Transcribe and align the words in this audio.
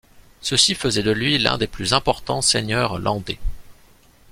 Ceci 0.41 0.73
faisait 0.73 1.03
de 1.03 1.11
lui 1.11 1.37
l'un 1.37 1.59
des 1.59 1.67
plus 1.67 1.93
importants 1.93 2.41
seigneurs 2.41 2.97
landais. 2.97 3.37